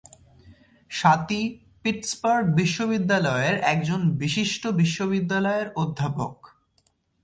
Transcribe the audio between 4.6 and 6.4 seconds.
বিশ্ববিদ্যালয়ের অধ্যাপক।